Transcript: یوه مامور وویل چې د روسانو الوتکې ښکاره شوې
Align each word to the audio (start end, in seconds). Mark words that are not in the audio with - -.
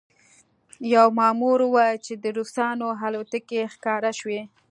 یوه 0.93 1.11
مامور 1.17 1.59
وویل 1.63 1.97
چې 2.05 2.13
د 2.23 2.25
روسانو 2.37 2.87
الوتکې 3.05 3.61
ښکاره 3.73 4.11
شوې 4.19 4.41